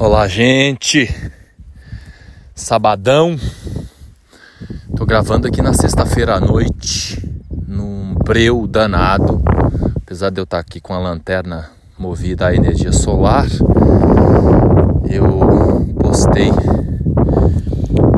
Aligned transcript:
Olá, 0.00 0.28
gente. 0.28 1.12
Sabadão. 2.54 3.36
Tô 4.96 5.04
gravando 5.04 5.48
aqui 5.48 5.60
na 5.60 5.74
sexta-feira 5.74 6.36
à 6.36 6.40
noite, 6.40 7.20
num 7.66 8.14
breu 8.14 8.68
danado. 8.68 9.42
Apesar 9.96 10.30
de 10.30 10.40
eu 10.40 10.44
estar 10.44 10.60
aqui 10.60 10.80
com 10.80 10.94
a 10.94 11.00
lanterna 11.00 11.68
movida 11.98 12.46
à 12.46 12.54
energia 12.54 12.92
solar, 12.92 13.48
eu 15.10 15.92
postei 16.00 16.52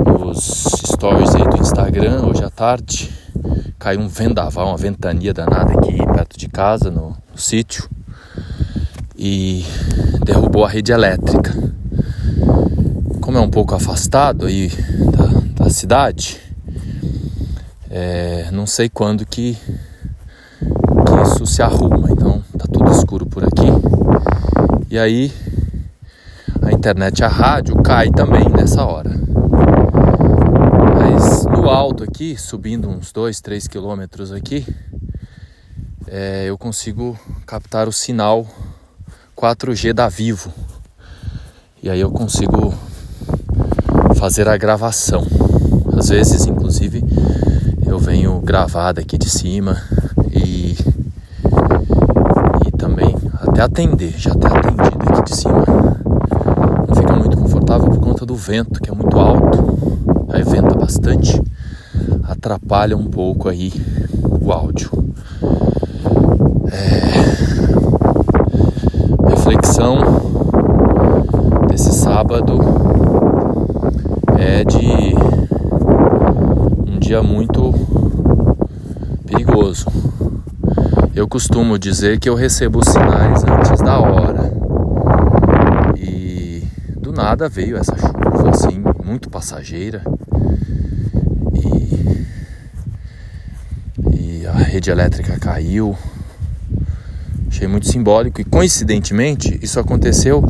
nos 0.06 0.44
stories 0.84 1.34
aí 1.34 1.48
do 1.48 1.56
Instagram 1.56 2.26
hoje 2.26 2.44
à 2.44 2.50
tarde. 2.50 3.10
Caiu 3.78 4.00
um 4.00 4.08
vendaval, 4.08 4.68
uma 4.68 4.76
ventania 4.76 5.32
danada 5.32 5.72
aqui 5.72 5.96
perto 6.12 6.38
de 6.38 6.46
casa, 6.46 6.90
no, 6.90 7.16
no 7.32 7.38
sítio. 7.38 7.88
E 9.22 9.66
derrubou 10.24 10.64
a 10.64 10.68
rede 10.70 10.92
elétrica. 10.92 11.52
Como 13.20 13.36
é 13.36 13.40
um 13.42 13.50
pouco 13.50 13.74
afastado 13.74 14.46
aí 14.46 14.72
da, 15.12 15.64
da 15.64 15.70
cidade, 15.70 16.40
é, 17.90 18.48
não 18.50 18.66
sei 18.66 18.88
quando 18.88 19.26
que, 19.26 19.58
que 19.58 21.22
isso 21.22 21.44
se 21.44 21.60
arruma. 21.60 22.10
Então 22.10 22.42
tá 22.56 22.64
tudo 22.72 22.90
escuro 22.92 23.26
por 23.26 23.44
aqui. 23.44 23.66
E 24.90 24.98
aí 24.98 25.30
a 26.62 26.72
internet, 26.72 27.22
a 27.22 27.28
rádio 27.28 27.76
cai 27.82 28.08
também 28.10 28.48
nessa 28.48 28.84
hora. 28.86 29.10
Mas 30.96 31.44
no 31.44 31.68
alto 31.68 32.04
aqui, 32.04 32.36
subindo 32.38 32.88
uns 32.88 33.12
2, 33.12 33.40
3 33.40 33.68
quilômetros 33.68 34.32
aqui, 34.32 34.66
é, 36.06 36.46
eu 36.46 36.56
consigo 36.56 37.18
captar 37.46 37.86
o 37.86 37.92
sinal 37.92 38.46
4G 39.40 39.94
da 39.94 40.06
Vivo. 40.06 40.52
E 41.82 41.88
aí 41.88 41.98
eu 41.98 42.10
consigo 42.10 42.74
fazer 44.16 44.46
a 44.46 44.56
gravação. 44.58 45.26
Às 45.96 46.10
vezes, 46.10 46.44
inclusive, 46.44 47.02
eu 47.86 47.98
venho 47.98 48.38
gravar 48.40 48.92
daqui 48.92 49.16
de 49.16 49.30
cima 49.30 49.80
e, 50.30 50.76
e 52.66 52.70
também 52.76 53.16
até 53.40 53.62
atender, 53.62 54.12
já 54.18 54.32
até 54.32 54.46
atendido 54.46 55.18
aqui 55.18 55.30
de 55.30 55.34
cima. 55.34 55.64
Não 56.86 56.94
fica 56.94 57.16
muito 57.16 57.38
confortável 57.38 57.88
por 57.88 58.00
conta 58.00 58.26
do 58.26 58.36
vento, 58.36 58.78
que 58.78 58.90
é 58.90 58.94
muito 58.94 59.18
alto, 59.18 60.28
aí 60.28 60.42
venta 60.42 60.74
bastante, 60.74 61.40
atrapalha 62.24 62.94
um 62.94 63.06
pouco 63.06 63.48
aí 63.48 63.72
o 64.22 64.52
áudio. 64.52 64.90
É, 66.70 67.19
reflexão 69.80 69.96
desse 71.66 71.92
sábado 71.92 72.58
é 74.38 74.62
de 74.62 75.14
um 76.86 76.98
dia 76.98 77.22
muito 77.22 77.72
perigoso. 79.26 79.86
Eu 81.14 81.26
costumo 81.26 81.78
dizer 81.78 82.18
que 82.18 82.28
eu 82.28 82.34
recebo 82.34 82.84
sinais 82.84 83.42
antes 83.42 83.80
da 83.80 83.98
hora. 83.98 84.52
E 85.96 86.62
do 86.98 87.10
nada 87.10 87.48
veio 87.48 87.78
essa 87.78 87.96
chuva 87.96 88.50
assim, 88.50 88.82
muito 89.02 89.30
passageira. 89.30 90.02
E, 91.54 92.26
e 94.12 94.46
a 94.46 94.52
rede 94.52 94.90
elétrica 94.90 95.38
caiu. 95.38 95.96
Achei 97.50 97.66
muito 97.66 97.88
simbólico 97.88 98.40
e 98.40 98.44
coincidentemente 98.44 99.58
isso 99.60 99.80
aconteceu 99.80 100.40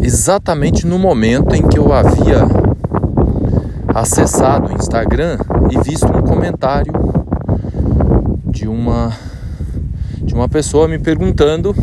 exatamente 0.00 0.84
no 0.84 0.98
momento 0.98 1.54
em 1.54 1.62
que 1.62 1.78
eu 1.78 1.92
havia 1.92 2.48
acessado 3.94 4.68
o 4.68 4.72
Instagram 4.72 5.38
e 5.70 5.80
visto 5.88 6.06
um 6.06 6.20
comentário 6.20 6.92
de 8.46 8.66
uma 8.66 9.16
de 10.20 10.34
uma 10.34 10.48
pessoa 10.48 10.88
me 10.88 10.98
perguntando 10.98 11.74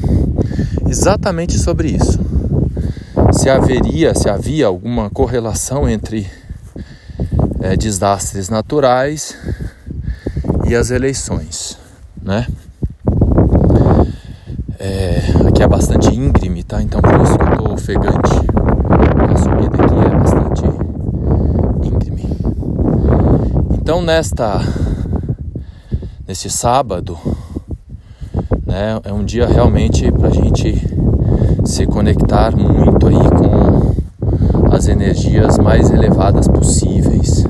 exatamente 0.88 1.58
sobre 1.58 1.90
isso. 1.90 2.20
Se 3.32 3.50
haveria, 3.50 4.14
se 4.14 4.30
havia 4.30 4.68
alguma 4.68 5.10
correlação 5.10 5.90
entre 5.90 6.30
é, 7.62 7.76
desastres 7.76 8.50
naturais 8.50 9.38
e 10.68 10.76
as 10.76 10.92
eleições, 10.92 11.78
né? 12.22 12.46
Aqui 15.58 15.64
é 15.64 15.68
bastante 15.68 16.16
íngreme, 16.16 16.62
tá? 16.62 16.84
Então 16.84 17.02
por 17.02 17.20
isso 17.20 17.36
que 17.36 17.44
eu 17.44 17.58
tô 17.58 17.74
ofegante. 17.74 18.32
A 19.28 19.38
subida 19.38 19.84
aqui 19.84 19.96
é 20.06 20.16
bastante 20.16 20.64
íngreme. 21.84 22.30
Então 23.74 24.00
nesta 24.04 24.62
neste 26.28 26.48
sábado, 26.48 27.18
né, 28.68 29.02
é 29.04 29.12
um 29.12 29.26
dia 29.26 29.48
realmente 29.48 30.12
para 30.12 30.28
a 30.28 30.32
gente 30.32 30.80
se 31.66 31.88
conectar 31.88 32.56
muito 32.56 33.08
aí 33.08 33.16
com 33.16 34.76
as 34.76 34.88
energias 34.88 35.58
mais 35.58 35.90
elevadas 35.90 36.48
possíveis, 36.48 37.44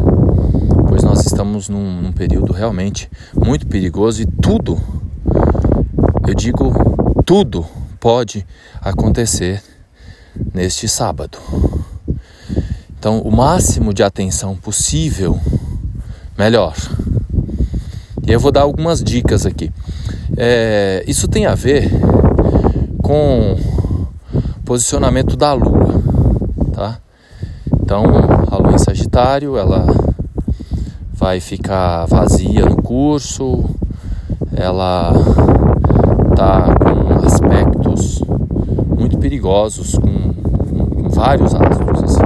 pois 0.87 1.03
nós 1.03 1.25
estamos 1.25 1.67
num, 1.67 2.03
num 2.03 2.13
período 2.13 2.53
realmente 2.53 3.11
muito 3.35 3.67
perigoso 3.67 4.21
e 4.21 4.25
tudo, 4.25 4.79
eu 6.25 6.33
digo 6.33 6.71
tudo 7.25 7.65
pode 7.99 8.45
acontecer 8.81 9.61
neste 10.53 10.87
sábado. 10.87 11.37
Então, 12.97 13.19
o 13.19 13.35
máximo 13.35 13.93
de 13.93 14.03
atenção 14.03 14.55
possível, 14.55 15.39
melhor. 16.37 16.75
E 18.27 18.31
eu 18.31 18.39
vou 18.39 18.51
dar 18.51 18.61
algumas 18.61 19.03
dicas 19.03 19.45
aqui. 19.45 19.71
É, 20.35 21.03
isso 21.07 21.27
tem 21.27 21.45
a 21.45 21.55
ver 21.55 21.89
com 23.01 23.57
posicionamento 24.65 25.37
da 25.37 25.53
Lua, 25.53 26.01
tá? 26.73 26.99
Então, 27.81 28.03
a 28.51 28.57
Lua 28.57 28.73
em 28.73 28.77
Sagitário, 28.77 29.57
ela 29.57 29.85
vai 31.13 31.39
ficar 31.39 32.05
vazia 32.05 32.65
no 32.65 32.81
curso, 32.81 33.63
ela 34.55 35.13
tá 36.35 36.76
perigosos 39.47 39.93
com, 39.93 40.33
com, 40.33 40.85
com 41.03 41.09
vários 41.09 41.55
astros, 41.55 42.03
assim, 42.03 42.19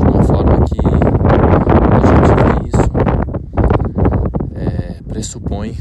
de 0.00 0.10
uma 0.10 0.24
forma 0.24 0.64
que 0.64 0.80
a 1.94 2.00
gente 2.06 2.34
vê 2.34 2.68
isso 2.68 2.90
é, 4.56 5.02
pressupõe 5.06 5.78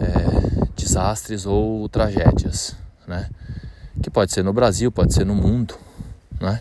é, 0.00 0.66
desastres 0.76 1.46
ou 1.46 1.88
tragédias, 1.88 2.74
né? 3.06 3.28
Que 4.02 4.10
pode 4.10 4.32
ser 4.32 4.42
no 4.42 4.52
Brasil, 4.52 4.90
pode 4.90 5.14
ser 5.14 5.24
no 5.24 5.36
mundo, 5.36 5.74
né? 6.40 6.58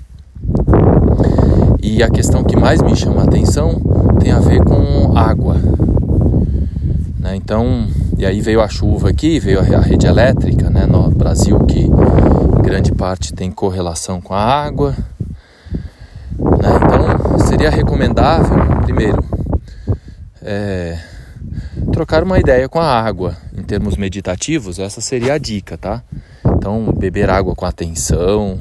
E 1.82 2.04
a 2.04 2.12
questão 2.12 2.44
que 2.44 2.56
mais 2.56 2.80
me 2.80 2.96
chama 2.96 3.22
a 3.22 3.26
atenção 3.26 3.82
tem 4.20 4.32
a 4.32 4.40
ver 4.40 4.64
com 4.64 5.18
água. 5.18 5.56
Né? 7.20 7.36
Então, 7.36 7.88
e 8.18 8.26
aí 8.26 8.42
veio 8.42 8.62
a 8.62 8.68
chuva 8.68 9.10
aqui, 9.10 9.40
veio 9.40 9.60
a 9.60 9.82
rede 9.82 10.06
elétrica, 10.06 10.70
né, 10.70 10.86
no 10.86 11.10
Brasil 11.10 11.60
que 11.66 11.90
grande 12.62 12.92
parte 12.92 13.34
tem 13.34 13.52
correlação 13.52 14.22
com 14.22 14.34
a 14.34 14.42
água. 14.42 14.96
Né? 16.38 16.70
Então 16.76 17.40
seria 17.40 17.70
recomendável, 17.70 18.58
primeiro, 18.84 19.24
é, 20.42 20.98
trocar 21.92 22.24
uma 22.24 22.40
ideia 22.40 22.68
com 22.68 22.80
a 22.80 22.88
água. 22.88 23.38
Em 23.56 23.62
termos 23.64 23.96
meditativos, 23.96 24.80
essa 24.80 25.02
seria 25.02 25.34
a 25.34 25.38
dica, 25.38 25.78
tá? 25.78 26.04
Então, 26.46 26.94
beber 26.94 27.30
água 27.30 27.56
com 27.56 27.66
atenção. 27.66 28.58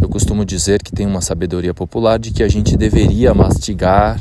Eu 0.00 0.08
costumo 0.08 0.44
dizer 0.44 0.82
que 0.82 0.92
tem 0.92 1.06
uma 1.06 1.20
sabedoria 1.20 1.72
popular 1.72 2.18
de 2.18 2.30
que 2.30 2.42
a 2.42 2.48
gente 2.48 2.76
deveria 2.76 3.34
mastigar 3.34 4.20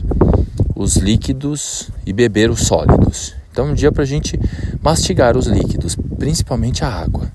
os 0.75 0.95
líquidos 0.95 1.89
e 2.05 2.13
beber 2.13 2.49
os 2.49 2.61
sólidos. 2.61 3.40
Então, 3.51 3.67
um 3.67 3.73
dia 3.73 3.91
para 3.91 4.03
a 4.03 4.07
gente 4.07 4.39
mastigar 4.81 5.35
os 5.35 5.45
líquidos, 5.45 5.97
principalmente 6.17 6.83
a 6.85 6.89
água. 6.89 7.31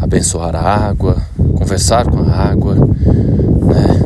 Abençoar 0.00 0.54
a 0.54 0.60
água, 0.60 1.20
conversar 1.58 2.08
com 2.08 2.18
a 2.20 2.30
água, 2.30 2.74
né? 2.74 4.02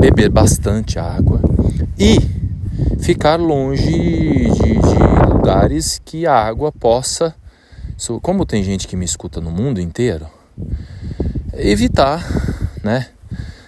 beber 0.00 0.30
bastante 0.30 0.98
água 0.98 1.40
e 1.98 2.18
ficar 3.00 3.36
longe 3.36 3.84
de, 3.84 4.74
de 4.78 5.26
lugares 5.28 6.00
que 6.04 6.26
a 6.26 6.34
água 6.34 6.72
possa. 6.72 7.34
Como 8.22 8.46
tem 8.46 8.62
gente 8.62 8.86
que 8.86 8.96
me 8.96 9.04
escuta 9.04 9.40
no 9.40 9.50
mundo 9.50 9.80
inteiro, 9.80 10.26
evitar, 11.52 12.24
né? 12.82 13.08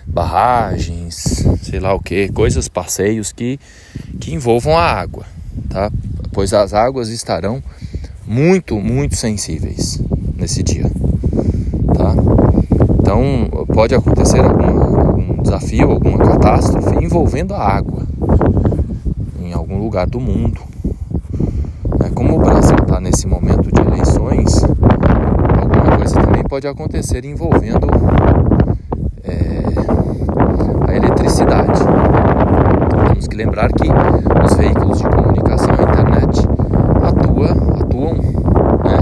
Barragens, 0.07 1.45
sei 1.63 1.81
lá 1.81 1.93
o 1.95 2.01
que, 2.01 2.29
coisas, 2.29 2.69
passeios 2.69 3.33
que, 3.33 3.59
que 4.21 4.33
envolvam 4.33 4.77
a 4.77 4.85
água, 4.85 5.25
tá? 5.69 5.91
Pois 6.33 6.53
as 6.53 6.73
águas 6.75 7.09
estarão 7.09 7.63
muito, 8.27 8.77
muito 8.77 9.17
sensíveis 9.17 10.01
nesse 10.37 10.63
dia, 10.63 10.91
tá? 11.97 12.15
Então, 13.01 13.67
pode 13.73 13.95
acontecer 13.95 14.41
algum 14.41 15.43
desafio, 15.43 15.91
alguma 15.91 16.19
catástrofe 16.19 17.05
envolvendo 17.05 17.55
a 17.55 17.63
água 17.63 18.07
em 19.41 19.53
algum 19.53 19.79
lugar 19.79 20.07
do 20.07 20.21
mundo. 20.21 20.61
É, 22.05 22.09
como 22.11 22.37
o 22.37 22.39
Brasil 22.39 22.77
está 22.77 23.01
nesse 23.01 23.27
momento 23.27 23.71
de 23.73 23.81
eleições, 23.81 24.63
alguma 25.61 25.97
coisa 25.97 26.15
também 26.15 26.45
pode 26.45 26.69
acontecer 26.69 27.25
envolvendo 27.25 27.89
é, 29.25 29.63
a 30.87 30.97
eletricidade. 30.97 31.81
Temos 33.09 33.27
que 33.27 33.37
lembrar 33.37 33.71
que 33.73 33.89
os 34.45 34.55
veículos 34.55 34.99
de 34.99 35.09
comunicação, 35.09 35.75
a 35.79 35.83
internet, 35.83 36.41
atua, 37.03 37.51
atuam 37.81 38.15
né, 38.15 38.99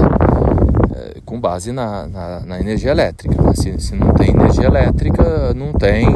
é, 0.95 1.21
com 1.25 1.39
base 1.59 1.73
na, 1.73 2.07
na, 2.07 2.39
na 2.45 2.59
energia 2.59 2.91
elétrica. 2.91 3.41
Né? 3.41 3.53
Se, 3.53 3.77
se, 3.81 3.95
não 3.95 4.13
tem 4.13 4.29
energia 4.29 4.65
elétrica, 4.65 5.53
não 5.53 5.73
tem, 5.73 6.07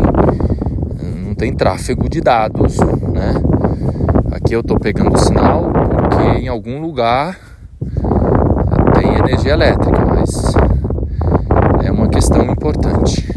não 1.25 1.35
tem 1.35 1.53
tráfego 1.53 2.09
de 2.09 2.21
dados. 2.21 2.77
Né? 2.77 3.33
Aqui 4.31 4.55
eu 4.55 4.61
estou 4.61 4.79
pegando 4.79 5.13
o 5.13 5.17
sinal 5.17 5.69
porque 5.69 6.39
em 6.39 6.47
algum 6.47 6.79
lugar 6.79 7.37
tem 8.93 9.15
energia 9.15 9.51
elétrica, 9.51 10.05
mas 10.05 10.53
é 11.83 11.91
uma 11.91 12.07
questão 12.07 12.43
importante. 12.45 13.27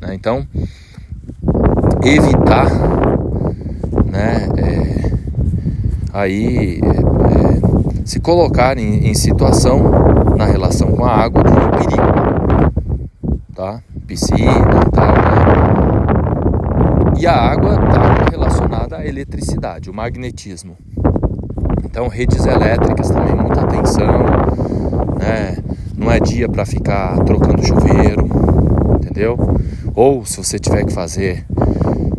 Né? 0.00 0.14
Então, 0.14 0.46
evitar 2.04 2.70
né, 4.04 4.48
é, 4.58 5.12
aí 6.12 6.80
é, 6.80 6.88
é, 6.88 8.04
se 8.04 8.20
colocar 8.20 8.78
em, 8.78 9.08
em, 9.08 9.14
situação 9.14 10.15
na 10.36 10.44
relação 10.44 10.92
com 10.92 11.04
a 11.04 11.10
água 11.10 11.40
um 11.40 11.70
perigo, 11.70 12.02
tá? 13.54 13.80
Piscina 14.06 14.52
né? 14.54 14.76
E 17.18 17.26
a 17.26 17.34
água 17.34 17.72
está 17.72 18.26
relacionada 18.30 18.98
à 18.98 19.06
eletricidade, 19.06 19.88
o 19.90 19.94
magnetismo. 19.94 20.76
Então, 21.82 22.08
redes 22.08 22.44
elétricas 22.44 23.08
também, 23.08 23.34
muita 23.34 23.62
atenção, 23.62 24.26
né? 25.18 25.56
Não 25.96 26.10
é 26.10 26.20
dia 26.20 26.46
para 26.46 26.66
ficar 26.66 27.18
trocando 27.24 27.66
chuveiro, 27.66 28.28
entendeu? 28.96 29.38
Ou 29.94 30.26
se 30.26 30.36
você 30.36 30.58
tiver 30.58 30.84
que 30.84 30.92
fazer, 30.92 31.46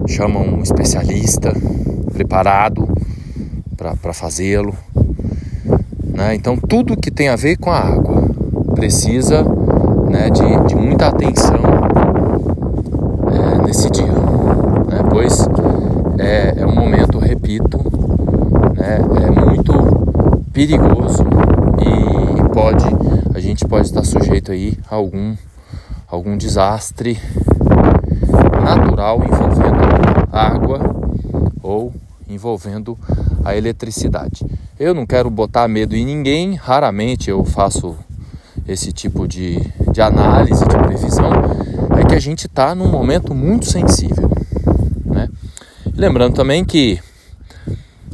chama 0.07 0.39
um 0.39 0.63
especialista 0.63 1.53
preparado 2.11 2.89
para 3.77 4.13
fazê-lo. 4.13 4.75
Né? 6.17 6.33
Então, 6.33 6.57
tudo 6.57 6.97
que 6.97 7.11
tem 7.11 7.29
a 7.29 7.35
ver 7.35 7.57
com 7.57 7.69
a 7.69 7.77
água 7.77 8.23
precisa 8.73 9.43
né, 10.09 10.31
de, 10.31 10.67
de 10.67 10.75
muita 10.75 11.09
atenção 11.09 11.59
é, 13.31 13.61
nesse 13.63 13.87
dia, 13.91 14.07
né? 14.07 15.03
pois 15.11 15.47
é, 16.17 16.55
é 16.57 16.65
um 16.65 16.73
momento, 16.73 17.19
repito, 17.19 17.77
né, 18.75 18.97
é 19.25 19.29
muito 19.29 20.41
perigoso 20.51 21.23
e 21.79 22.51
pode 22.51 22.85
a 23.35 23.39
gente 23.39 23.63
pode 23.65 23.85
estar 23.85 24.03
sujeito 24.03 24.51
aí 24.51 24.75
a 24.89 24.95
algum 24.95 25.35
algum 26.07 26.35
desastre 26.35 27.19
natural 28.63 29.21
envolvendo 29.23 30.27
água 30.31 30.79
ou 31.61 31.93
envolvendo 32.27 32.97
a 33.45 33.55
eletricidade. 33.55 34.43
Eu 34.79 34.93
não 34.93 35.07
quero 35.07 35.27
botar 35.31 35.67
medo 35.67 35.95
em 35.95 36.05
ninguém, 36.05 36.53
raramente 36.53 37.31
eu 37.31 37.43
faço 37.43 37.97
esse 38.67 38.91
tipo 38.91 39.27
de, 39.27 39.59
de 39.91 40.01
análise, 40.03 40.63
de 40.63 40.77
previsão, 40.77 41.31
é 41.99 42.05
que 42.05 42.13
a 42.13 42.19
gente 42.19 42.45
está 42.45 42.75
num 42.75 42.87
momento 42.87 43.33
muito 43.33 43.65
sensível. 43.65 44.29
Né? 45.03 45.29
Lembrando 45.95 46.35
também 46.35 46.63
que 46.63 46.99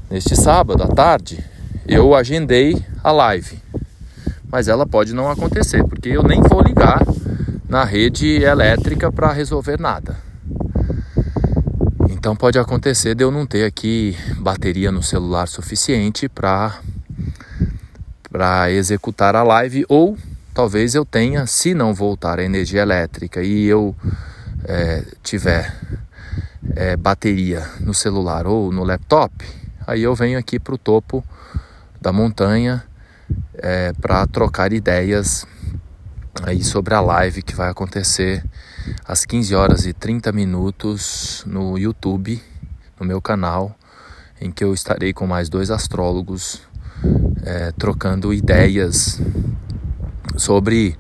neste 0.10 0.38
sábado 0.38 0.82
à 0.84 0.88
tarde 0.88 1.44
eu 1.86 2.16
agendei 2.16 2.82
a 3.04 3.12
live, 3.12 3.60
mas 4.50 4.70
ela 4.70 4.86
pode 4.86 5.14
não 5.14 5.30
acontecer, 5.30 5.84
porque 5.84 6.08
eu 6.08 6.24
nem 6.24 6.42
vou 6.42 6.62
ligar 6.62 7.06
na 7.68 7.84
rede 7.84 8.42
elétrica 8.42 9.12
para 9.12 9.34
resolver 9.34 9.78
nada. 9.78 10.16
Então 12.24 12.38
pode 12.38 12.58
acontecer 12.58 13.16
de 13.16 13.22
eu 13.22 13.30
não 13.30 13.46
ter 13.46 13.66
aqui 13.66 14.18
bateria 14.40 14.94
no 14.94 15.04
celular 15.04 15.46
suficiente 15.46 16.30
para 16.30 16.80
para 18.32 18.72
executar 18.72 19.36
a 19.36 19.44
live 19.44 19.86
ou 19.90 20.18
talvez 20.54 20.96
eu 20.96 21.04
tenha, 21.04 21.46
se 21.46 21.74
não 21.74 21.94
voltar 21.94 22.40
a 22.40 22.44
energia 22.46 22.82
elétrica 22.82 23.44
e 23.44 23.66
eu 23.66 23.94
é, 24.64 25.04
tiver 25.22 25.76
é, 26.78 26.96
bateria 26.96 27.70
no 27.82 27.94
celular 27.94 28.48
ou 28.48 28.72
no 28.72 28.86
laptop, 28.86 29.46
aí 29.86 30.02
eu 30.04 30.16
venho 30.16 30.40
aqui 30.40 30.58
para 30.58 30.76
o 30.76 30.78
topo 30.78 31.22
da 32.00 32.14
montanha 32.14 32.86
é, 33.56 33.92
para 34.00 34.26
trocar 34.28 34.72
ideias 34.72 35.46
aí 36.42 36.64
sobre 36.64 36.94
a 36.94 37.02
live 37.02 37.42
que 37.42 37.54
vai 37.54 37.70
acontecer 37.70 38.42
às 39.06 39.26
15 39.26 39.56
horas 39.56 39.86
e 39.86 39.94
30 39.94 40.32
minutos 40.32 41.44
no 41.46 41.78
YouTube, 41.78 42.42
no 43.00 43.06
meu 43.06 43.22
canal, 43.22 43.78
em 44.40 44.52
que 44.52 44.64
eu 44.64 44.74
estarei 44.74 45.14
com 45.14 45.26
mais 45.26 45.50
dois 45.50 45.72
astrólogos 45.72 46.62
é, 47.44 47.72
trocando 47.74 48.34
ideias 48.34 49.20
sobre 50.38 50.98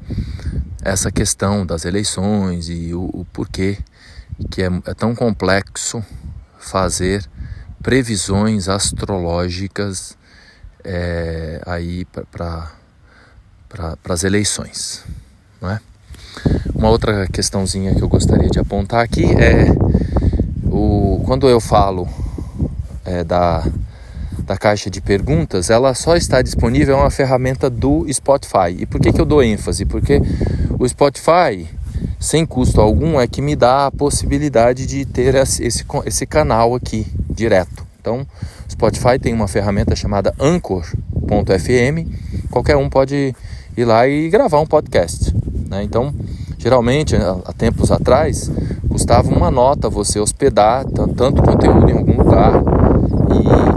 essa 0.81 1.11
questão 1.11 1.65
das 1.65 1.85
eleições 1.85 2.69
e 2.69 2.93
o, 2.93 3.09
o 3.13 3.25
porquê 3.31 3.77
que 4.49 4.61
é, 4.61 4.67
é 4.85 4.93
tão 4.93 5.15
complexo 5.15 6.03
fazer 6.59 7.27
previsões 7.81 8.67
astrológicas 8.67 10.17
é, 10.83 11.61
aí 11.65 12.05
para 12.05 12.71
pra, 13.69 13.97
as 14.09 14.23
eleições 14.23 15.03
não 15.61 15.69
é? 15.69 15.79
Uma 16.83 16.89
outra 16.89 17.25
questãozinha 17.31 17.95
que 17.95 18.01
eu 18.01 18.09
gostaria 18.09 18.49
de 18.49 18.59
apontar 18.59 19.05
aqui 19.05 19.23
é 19.23 19.73
o, 20.69 21.23
quando 21.25 21.47
eu 21.47 21.61
falo 21.61 22.05
é, 23.05 23.23
da, 23.23 23.65
da 24.39 24.57
caixa 24.57 24.89
de 24.89 24.99
perguntas, 24.99 25.69
ela 25.69 25.93
só 25.93 26.17
está 26.17 26.41
disponível, 26.41 26.97
é 26.97 26.99
uma 26.99 27.09
ferramenta 27.09 27.69
do 27.69 28.05
Spotify. 28.11 28.75
E 28.77 28.85
por 28.85 28.99
que, 28.99 29.13
que 29.13 29.21
eu 29.21 29.23
dou 29.23 29.41
ênfase? 29.41 29.85
Porque 29.85 30.21
o 30.77 30.85
Spotify, 30.85 31.69
sem 32.19 32.45
custo 32.45 32.81
algum, 32.81 33.17
é 33.17 33.27
que 33.27 33.41
me 33.41 33.55
dá 33.55 33.85
a 33.85 33.91
possibilidade 33.91 34.85
de 34.85 35.05
ter 35.05 35.35
esse, 35.35 35.63
esse 35.63 36.25
canal 36.25 36.75
aqui 36.75 37.07
direto. 37.29 37.87
Então, 38.01 38.27
o 38.67 38.69
Spotify 38.69 39.17
tem 39.17 39.33
uma 39.33 39.47
ferramenta 39.47 39.95
chamada 39.95 40.35
Anchor.fm, 40.37 40.91
qualquer 42.51 42.75
um 42.75 42.89
pode 42.89 43.33
ir 43.77 43.85
lá 43.85 44.05
e 44.05 44.29
gravar 44.29 44.59
um 44.59 44.67
podcast. 44.67 45.33
Né? 45.69 45.81
Então, 45.81 46.13
geralmente, 46.63 47.13
há 47.17 47.51
tempos 47.51 47.91
atrás, 47.91 48.49
custava 48.87 49.27
uma 49.29 49.51
nota 49.51 49.89
você 49.89 50.17
hospedar 50.17 50.85
tanto 50.85 51.43
conteúdo 51.43 51.89
em 51.89 51.97
algum 51.97 52.23
lugar. 52.23 52.53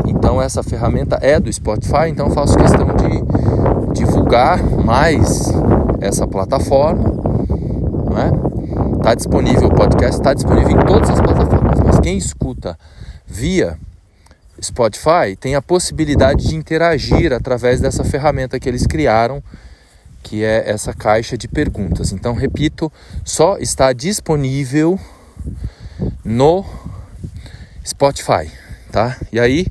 E 0.07 0.11
então 0.11 0.41
essa 0.41 0.63
ferramenta 0.63 1.19
é 1.21 1.41
do 1.41 1.53
Spotify, 1.53 2.09
então 2.09 2.31
faço 2.31 2.57
questão 2.57 2.87
de 2.95 3.99
divulgar 3.99 4.63
mais 4.63 5.53
essa 6.01 6.29
plataforma, 6.29 7.13
não 8.09 8.19
é? 8.19 9.17
Disponível 9.17 9.69
o 9.69 9.75
podcast, 9.75 10.21
está 10.21 10.33
disponível 10.33 10.71
em 10.71 10.87
todas 10.87 11.11
as 11.11 11.21
plataformas, 11.21 11.81
mas 11.81 12.01
quem 12.01 12.17
escuta 12.17 12.79
via 13.27 13.77
Spotify 14.63 15.37
tem 15.39 15.57
a 15.57 15.63
possibilidade 15.63 16.49
de 16.49 16.55
interagir 16.55 17.33
através 17.33 17.81
dessa 17.81 18.05
ferramenta 18.05 18.61
que 18.61 18.69
eles 18.69 18.87
criaram 18.87 19.43
que 20.23 20.45
é 20.45 20.69
essa 20.69 20.93
caixa 20.93 21.37
de 21.37 21.49
perguntas. 21.49 22.13
Então, 22.13 22.35
repito, 22.35 22.93
só 23.25 23.59
está 23.59 23.93
disponível 23.93 24.99
no 26.25 26.65
Spotify, 27.85 28.51
tá? 28.91 29.17
E 29.33 29.39
aí, 29.39 29.67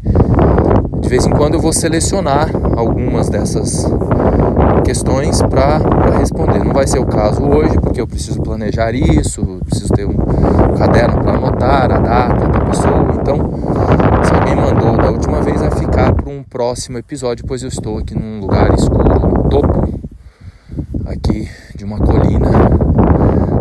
de 1.02 1.10
vez 1.10 1.26
em 1.26 1.32
quando 1.32 1.56
eu 1.56 1.60
vou 1.60 1.74
selecionar 1.74 2.50
algumas 2.78 3.30
dessas 3.30 3.86
questões 4.86 5.42
para 5.42 5.80
responder. 6.20 6.64
Não 6.64 6.72
vai 6.72 6.86
ser 6.86 7.00
o 7.00 7.06
caso 7.06 7.44
hoje, 7.44 7.76
porque 7.80 8.00
eu 8.00 8.08
preciso 8.08 8.40
planejar 8.42 8.94
isso, 8.94 9.60
preciso 9.66 9.90
ter 9.90 10.06
um 10.06 10.16
caderno 10.78 11.22
para 11.22 11.34
anotar 11.34 11.92
a 11.92 11.98
data 11.98 12.48
da 12.48 12.60
pessoa. 12.62 13.08
Então, 13.20 13.38
se 14.24 14.34
alguém 14.34 14.56
mandou 14.56 14.96
da 14.96 15.10
última 15.10 15.42
vez, 15.42 15.60
vai 15.60 15.72
ficar 15.72 16.14
para 16.14 16.30
um 16.30 16.44
próximo 16.44 17.00
episódio, 17.00 17.46
pois 17.48 17.64
eu 17.64 17.70
estou 17.70 17.98
aqui 17.98 18.14
num 18.14 18.40
lugar 18.40 18.74
escuro, 18.76 19.04
no 19.04 19.50
topo 19.50 19.95
aqui 21.16 21.50
de 21.76 21.84
uma 21.84 21.98
colina, 21.98 22.50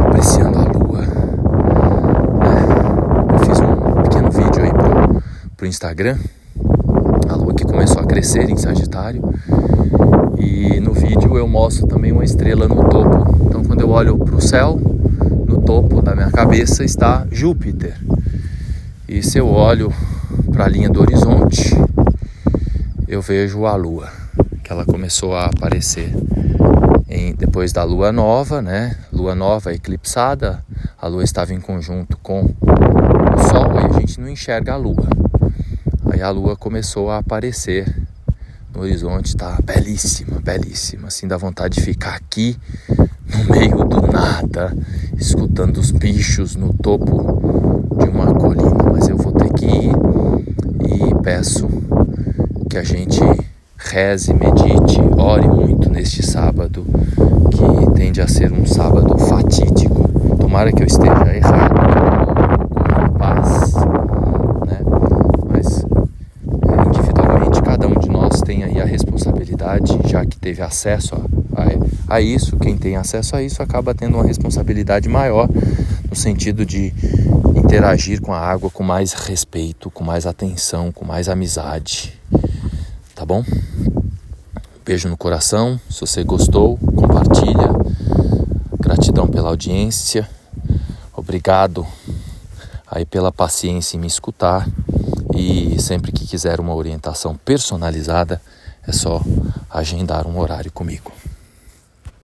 apreciando 0.06 0.58
a 0.58 0.64
lua. 0.64 1.00
Né? 2.40 2.64
Eu 3.32 3.38
fiz 3.46 3.61
um 3.61 4.02
pequeno 4.02 4.30
vídeo 4.30 4.62
aí 4.62 4.70
pro, 4.70 5.23
pro 5.56 5.66
Instagram, 5.66 6.18
a 7.28 7.34
lua 7.34 7.54
que 7.54 7.64
começou 7.64 8.02
a 8.02 8.06
crescer 8.06 8.50
em 8.50 8.56
Sagitário. 8.56 9.23
E 10.38 10.80
no 10.80 10.92
vídeo 10.92 11.38
eu 11.38 11.49
mostro 11.49 11.87
também 11.87 12.12
uma 12.12 12.25
estrela 12.25 12.68
no 12.68 12.88
topo. 12.88 13.46
Então 13.46 13.64
quando 13.64 13.80
eu 13.80 13.90
olho 13.90 14.18
para 14.18 14.34
o 14.34 14.40
céu, 14.40 14.78
topo 15.64 16.02
da 16.02 16.14
minha 16.14 16.30
cabeça 16.30 16.84
está 16.84 17.26
Júpiter. 17.30 17.96
E 19.08 19.23
se 19.23 19.38
eu 19.38 19.49
olho 19.49 19.92
para 20.52 20.66
a 20.66 20.68
linha 20.68 20.90
do 20.90 21.00
horizonte, 21.00 21.75
eu 23.08 23.23
vejo 23.23 23.64
a 23.64 23.75
Lua, 23.75 24.11
que 24.62 24.70
ela 24.70 24.84
começou 24.84 25.34
a 25.34 25.46
aparecer 25.46 26.12
em, 27.08 27.34
depois 27.34 27.73
da 27.73 27.84
Lua 27.84 28.12
nova, 28.12 28.62
né? 28.62 28.96
Lua 29.12 29.34
nova 29.34 29.73
eclipsada, 29.73 30.64
a 31.00 31.06
Lua 31.06 31.25
estava 31.25 31.52
em 31.52 31.61
conjunto 31.61 32.16
com 32.18 32.42
o 32.42 33.49
Sol 33.49 33.80
e 33.80 33.96
a 33.96 34.00
gente 34.00 34.20
não 34.20 34.28
enxerga 34.28 34.73
a 34.73 34.76
Lua. 34.76 35.08
Aí 36.11 36.23
a 36.23 36.30
Lua 36.30 36.56
começou 36.56 37.11
a 37.11 37.18
aparecer 37.18 37.94
no 38.75 38.82
horizonte, 38.82 39.37
tá 39.37 39.58
belíssima, 39.62 40.40
belíssima, 40.40 41.08
assim 41.08 41.28
dá 41.28 41.37
vontade 41.37 41.76
de 41.76 41.82
ficar 41.82 42.14
aqui 42.14 42.56
no 42.88 43.44
meio 43.44 43.84
do 43.84 44.00
nada, 44.02 44.76
escutando 45.16 45.78
os 45.78 45.90
bichos 45.90 46.56
no 46.56 46.73
topo 46.73 47.88
de 47.99 48.08
uma 48.08 48.34
colina, 48.34 48.92
mas 48.92 49.08
eu 49.08 49.16
vou 49.16 49.32
ter 49.32 49.52
que 49.52 49.66
ir 49.66 49.92
e 50.82 51.23
peço 51.23 51.68
que 52.68 52.76
a 52.76 52.82
gente 52.82 53.20
reze, 53.85 54.33
medite, 54.33 54.99
ore 55.19 55.47
muito 55.47 55.91
neste 55.91 56.25
sábado, 56.25 56.85
que 57.50 57.93
tende 57.93 58.21
a 58.21 58.26
ser 58.26 58.53
um 58.53 58.64
sábado 58.64 59.17
fatídico. 59.19 60.09
Tomara 60.38 60.73
que 60.73 60.83
eu 60.83 60.87
esteja 60.87 61.37
errado, 61.37 61.75
paz, 63.19 63.75
né? 64.67 64.79
Mas 65.50 65.85
é, 65.85 66.88
individualmente 66.88 67.62
cada 67.62 67.87
um 67.87 67.99
de 67.99 68.09
nós 68.09 68.41
tem 68.41 68.64
a 68.64 68.85
responsabilidade, 68.85 69.99
já 70.07 70.25
que 70.25 70.38
teve 70.38 70.62
acesso 70.62 71.14
a, 71.14 71.62
a, 71.62 72.17
a 72.17 72.21
isso, 72.21 72.57
quem 72.57 72.76
tem 72.76 72.97
acesso 72.97 73.37
a 73.37 73.43
isso 73.43 73.62
acaba 73.62 73.95
tendo 73.95 74.17
uma 74.17 74.25
responsabilidade 74.25 75.09
maior 75.09 75.49
no 76.09 76.17
sentido 76.17 76.64
de 76.64 76.93
interagir 77.55 78.21
com 78.21 78.33
a 78.33 78.41
água 78.41 78.71
com 78.71 78.83
mais 78.83 79.12
respeito, 79.12 79.91
com 79.91 80.03
mais 80.03 80.26
atenção, 80.26 80.91
com 80.91 81.05
mais 81.05 81.29
amizade 81.29 82.14
tá 83.25 83.26
bom? 83.26 83.43
Beijo 84.85 85.09
no 85.09 85.16
coração. 85.16 85.81
Se 85.88 86.02
você 86.02 86.23
gostou, 86.23 86.76
compartilha. 86.95 87.71
Gratidão 88.78 89.26
pela 89.26 89.49
audiência. 89.49 90.28
Obrigado 91.16 91.87
aí 92.87 93.07
pela 93.07 93.33
paciência 93.33 93.97
em 93.97 94.00
me 94.00 94.07
escutar. 94.07 94.69
E 95.35 95.81
sempre 95.81 96.12
que 96.12 96.26
quiser 96.26 96.61
uma 96.61 96.75
orientação 96.75 97.35
personalizada, 97.35 98.43
é 98.87 98.93
só 98.93 99.23
agendar 99.71 100.26
um 100.26 100.38
horário 100.38 100.71
comigo. 100.71 101.11